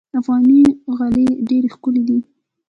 [0.19, 0.61] افغاني
[0.97, 2.17] غالۍ ډېرې ښکلې دي.